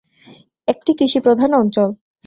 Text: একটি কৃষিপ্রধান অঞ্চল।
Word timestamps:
একটি 0.67 0.91
কৃষিপ্রধান 0.99 1.51
অঞ্চল। 1.53 1.89